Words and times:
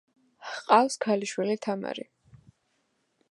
ჰყავს 0.51 0.97
ქალიშვილი 1.05 1.59
თამარი. 1.67 2.09